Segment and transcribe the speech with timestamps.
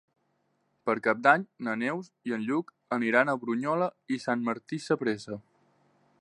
[0.89, 5.39] Per Cap d'Any na Neus i en Lluc aniran a Brunyola i Sant Martí Sapresa.